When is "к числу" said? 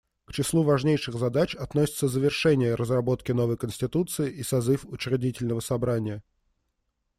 0.25-0.63